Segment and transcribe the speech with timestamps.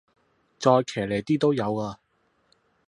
[0.57, 1.99] 再騎呢啲都有啊